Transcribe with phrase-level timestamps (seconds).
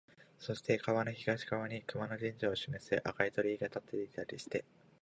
[0.39, 4.65] そして川の東側に熊野神社を示す赤い鳥居が立っていたりして、